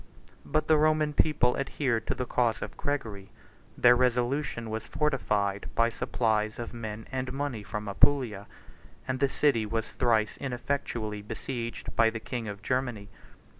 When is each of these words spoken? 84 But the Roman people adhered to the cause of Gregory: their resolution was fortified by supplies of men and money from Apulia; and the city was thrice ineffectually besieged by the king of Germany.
84 0.39 0.51
But 0.51 0.67
the 0.67 0.77
Roman 0.77 1.13
people 1.13 1.55
adhered 1.59 2.07
to 2.07 2.15
the 2.15 2.25
cause 2.25 2.63
of 2.63 2.75
Gregory: 2.75 3.29
their 3.77 3.95
resolution 3.95 4.71
was 4.71 4.83
fortified 4.83 5.69
by 5.75 5.89
supplies 5.91 6.57
of 6.57 6.73
men 6.73 7.05
and 7.11 7.31
money 7.31 7.61
from 7.61 7.87
Apulia; 7.87 8.47
and 9.07 9.19
the 9.19 9.29
city 9.29 9.63
was 9.67 9.93
thrice 9.93 10.37
ineffectually 10.37 11.21
besieged 11.21 11.95
by 11.95 12.09
the 12.09 12.19
king 12.19 12.47
of 12.47 12.63
Germany. 12.63 13.09